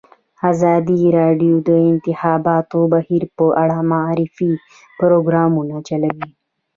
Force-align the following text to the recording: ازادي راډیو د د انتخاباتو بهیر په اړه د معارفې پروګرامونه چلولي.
ازادي 0.51 0.99
راډیو 1.19 1.55
د 1.61 1.63
د 1.67 1.69
انتخاباتو 1.91 2.79
بهیر 2.93 3.23
په 3.37 3.45
اړه 3.63 3.77
د 3.83 3.87
معارفې 3.91 4.51
پروګرامونه 4.99 5.75
چلولي. 5.87 6.29